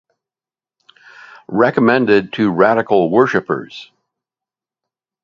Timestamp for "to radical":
2.33-3.11